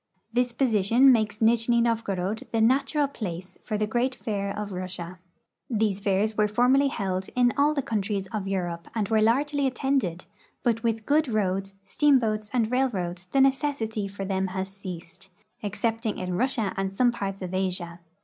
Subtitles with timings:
[0.33, 5.19] This position makes Nijni NoA'gorod the natural place for the great fair of Russia.
[5.69, 10.25] These fairs Avere formerly held in all the countries of Europe and Avere largel}'^ attended,
[10.63, 15.29] but Avith good roads, steam boats, and railroads the necessity for them has ceased,
[15.61, 17.99] excepting in Russia and some parts of Asia.